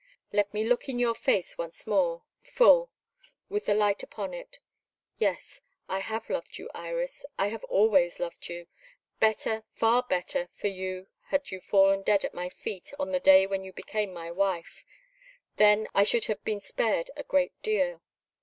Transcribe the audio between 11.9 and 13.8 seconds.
dead at my feet on the day when you